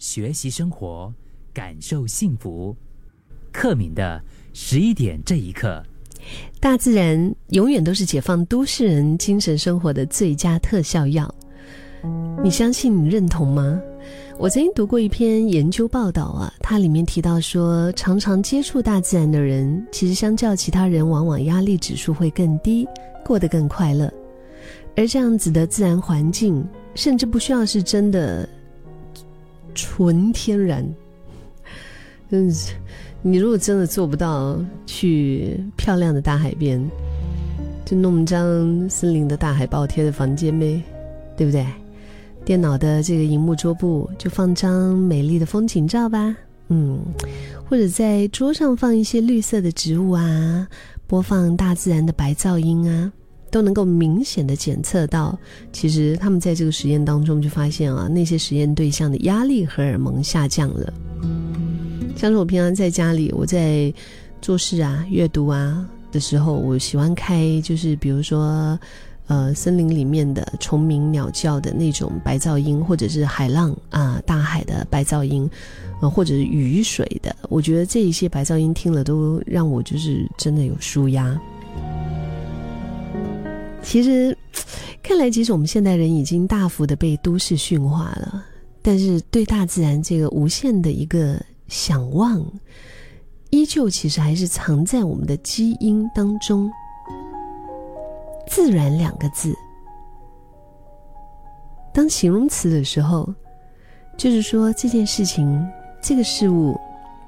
[0.00, 1.12] 学习生活，
[1.52, 2.74] 感受幸福。
[3.52, 4.18] 克敏的
[4.54, 5.82] 十一点这一刻，
[6.58, 11.32] 大自然永远都是解放都市人精神生活的最佳特效药。
[12.42, 13.04] 你相信？
[13.04, 13.78] 你认同吗？
[14.38, 22.88] 我曾经读过一篇研究报道啊，它里面提到说，常常接触大自然的人，其实相较其他人，往往压力指数会更低，
[23.22, 24.10] 过得更快乐。
[24.96, 28.48] 而这样子的自然环境，甚至不需要是真的
[29.74, 30.86] 纯天然。
[32.30, 32.52] 嗯，
[33.22, 36.80] 你如果真的做不到去漂亮的大海边，
[37.84, 40.82] 就弄张森林的大海报贴在房间呗，
[41.36, 41.66] 对不对？
[42.44, 46.34] 电脑的这个荧幕桌布就放张美丽的风景照吧，
[46.68, 46.98] 嗯，
[47.68, 50.66] 或者在桌上放一些绿色的植物啊，
[51.06, 53.12] 播放大自然的白噪音啊，
[53.50, 55.38] 都能够明显的检测到，
[55.72, 60.92] 其实他们在这个实验当中就发现啊，那些实验对象的压力荷尔蒙下降了。
[62.16, 63.92] 像是我平常在家里，我在
[64.40, 68.78] 做事啊、阅读啊的时候，我喜欢开，就是比如说。
[69.26, 75.48] 呃，森林里面的虫鸣鸟叫的那种白噪音，或者是海浪啊、大海的白噪音，
[76.02, 81.40] 呃，或者是雨水的，我觉得这一些白噪音听了都让我就是真的有舒压。
[83.82, 84.36] 其实，
[85.02, 88.44] 看来其实我们现代人已经大幅的被都市驯化了，
[88.82, 92.44] 但是对大自然这个无限的一个想望，
[93.50, 96.70] 依旧其实还是藏在我们的基因当中。
[98.46, 99.54] 自然两个字，
[101.92, 103.32] 当形容词的时候，
[104.16, 105.64] 就是说这件事情、
[106.02, 106.76] 这个事物，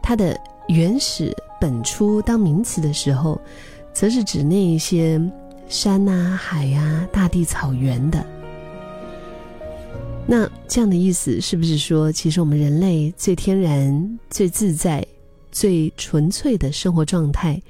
[0.03, 3.41] 它的原始本初；当名词的时候，
[3.93, 5.21] 则是指那一些
[5.73, 8.25] 山啊、海啊、大地、草原的。
[10.27, 15.05] 那这样的意思是不是说，其实我们人类最天然、最自在、
[15.51, 17.61] 最纯粹的生活状态，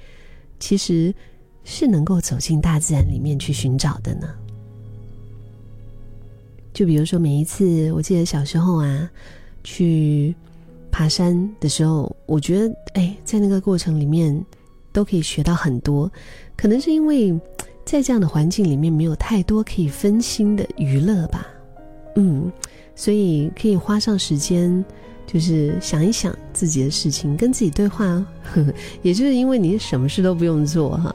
[0.58, 1.14] 其实？
[1.64, 4.29] 是能够走进大自然里面去寻找的呢。
[6.74, 9.08] 就比如说，每一次我记得小时候啊，
[9.62, 10.35] 去
[10.91, 14.45] 爬山的时候，我觉得哎，在那个过程里面
[14.92, 16.11] 都可以学到很多。
[16.57, 17.33] 可能是因为
[17.85, 21.47] 在这样的环境里面没有太多可以分心的娱乐吧，
[22.17, 22.51] 嗯，
[22.95, 24.85] 所以可以花上时间，
[25.27, 28.07] 就是想一想自己的事情，跟自己对话
[28.42, 28.73] 呵呵。
[29.03, 31.15] 也就是因为你什么事都不用做哈。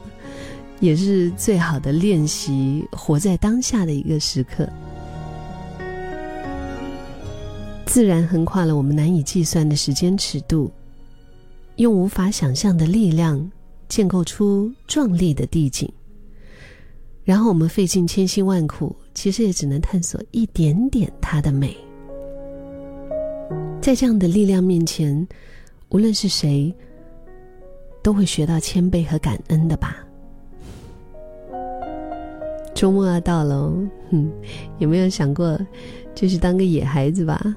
[0.80, 4.68] 也是最好的练习，活在当下的一个时刻。
[7.84, 10.70] 自然横跨了我们难以计算的时间尺度，
[11.76, 13.50] 用无法想象的力量
[13.88, 15.90] 建构出壮丽的地景。
[17.28, 21.76] 然后我们费尽千辛万苦，其实也只能探索一点点它的美。
[23.82, 25.28] 在这样的力量面前，
[25.90, 26.74] 无论是谁，
[28.02, 29.98] 都会学到谦卑和感恩的吧。
[32.74, 33.74] 周末要到了，
[34.10, 34.32] 哼，
[34.78, 35.60] 有没有想过，
[36.14, 37.54] 就是当个野孩子吧？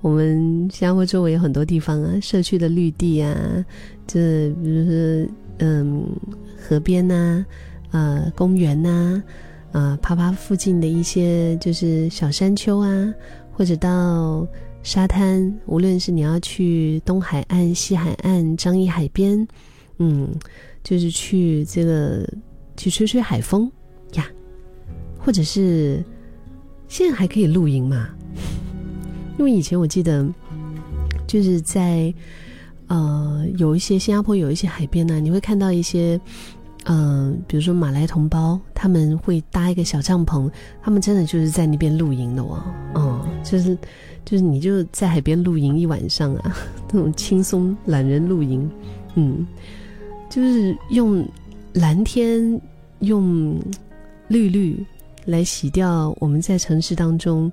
[0.00, 0.36] 我们
[0.68, 3.64] 新加坡周围有很多地方啊，社区的绿地啊，
[4.04, 6.04] 这比如说，嗯，
[6.58, 7.46] 河边呐，
[7.90, 9.22] 呃，公园呐，
[9.72, 13.14] 啊，爬爬附近的一些就是小山丘啊，
[13.52, 14.46] 或者到
[14.82, 19.46] 沙滩，无论是你要去东海岸、西海岸、张掖海边，
[19.98, 20.28] 嗯，
[20.82, 22.28] 就是去这个
[22.76, 23.70] 去吹吹海风
[24.14, 24.26] 呀。
[25.18, 26.04] 或者是
[26.86, 28.08] 现在还可以露营嘛？
[29.38, 30.24] 因为以前我记得
[31.26, 32.14] 就是在
[32.86, 36.20] 呃有一些新加坡有一些海边呢，你会看到一些
[36.88, 40.50] 嗯，比如说马来同胞，他们会搭一个小帐篷，
[40.82, 42.62] 他们真的就是在那边露营的哦，
[42.94, 43.76] 嗯，就是
[44.24, 46.56] 就是你就在海边露营一晚上啊，
[46.92, 48.70] 那种轻松懒人露营，
[49.14, 49.46] 嗯，
[50.30, 51.26] 就是用
[51.74, 52.60] 蓝天
[53.00, 53.60] 用
[54.28, 54.84] 绿绿。
[55.26, 57.50] 来洗掉我们在城市当中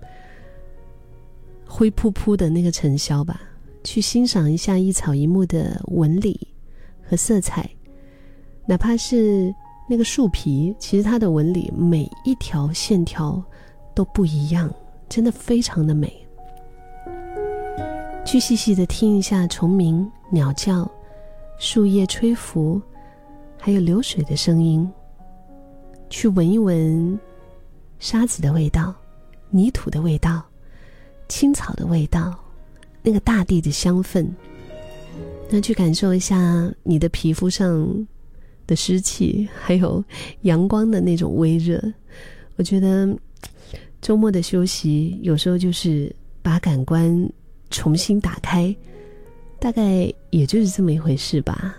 [1.65, 3.41] 灰扑扑的那个尘嚣吧，
[3.83, 6.39] 去欣赏一下一草一木的纹理
[7.01, 7.67] 和色彩，
[8.65, 9.53] 哪怕是
[9.89, 13.41] 那个树皮，其实它的纹理每一条线条
[13.93, 14.73] 都不一样，
[15.09, 16.11] 真的非常的美。
[18.25, 20.89] 去细细的听一下虫鸣、鸟叫、
[21.59, 22.81] 树叶吹拂，
[23.57, 24.89] 还有流水的声音，
[26.09, 27.19] 去闻一闻。
[27.99, 28.93] 沙子的味道，
[29.49, 30.43] 泥土的味道，
[31.29, 32.33] 青草的味道，
[33.01, 34.27] 那个大地的香氛。
[35.49, 38.07] 那去感受一下你的皮肤上
[38.65, 40.03] 的湿气，还有
[40.41, 41.81] 阳光的那种微热。
[42.55, 43.15] 我觉得
[44.01, 47.29] 周末的休息有时候就是把感官
[47.69, 48.75] 重新打开，
[49.59, 51.75] 大概也就是这么一回事吧。